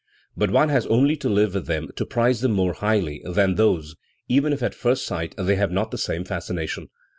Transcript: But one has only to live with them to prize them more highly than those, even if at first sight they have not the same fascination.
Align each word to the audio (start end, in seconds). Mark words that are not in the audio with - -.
But 0.35 0.49
one 0.49 0.69
has 0.69 0.87
only 0.87 1.15
to 1.17 1.29
live 1.29 1.53
with 1.53 1.67
them 1.67 1.89
to 1.95 2.07
prize 2.07 2.41
them 2.41 2.53
more 2.53 2.73
highly 2.73 3.21
than 3.23 3.53
those, 3.53 3.95
even 4.27 4.51
if 4.51 4.63
at 4.63 4.73
first 4.73 5.05
sight 5.05 5.35
they 5.37 5.57
have 5.57 5.69
not 5.71 5.91
the 5.91 5.97
same 5.99 6.23
fascination. 6.23 6.89